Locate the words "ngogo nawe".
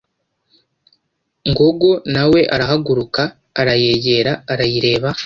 1.49-2.39